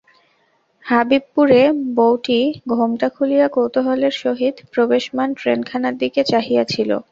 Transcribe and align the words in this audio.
হবিবপুরের 0.85 1.67
বৌটি 1.95 2.39
ঘোমটা 2.71 3.07
খুলিয়া 3.15 3.47
কৌতুহলের 3.47 4.13
সহিত 4.21 4.55
প্রবেশমান 4.71 5.29
ট্রেনখানার 5.39 5.95
দিকে 6.01 6.21
চাহিয়া 6.31 6.63
ছিল। 6.65 6.89